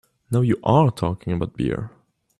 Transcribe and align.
Now 0.31 0.41
you 0.41 0.57
are 0.63 0.89
talking 0.89 1.31
about 1.33 1.55
beer! 1.55 1.91